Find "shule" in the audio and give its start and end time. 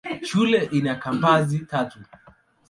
0.23-0.65